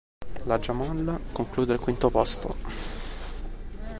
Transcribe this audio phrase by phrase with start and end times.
[0.47, 2.55] La Jamal conclude al quinto posto.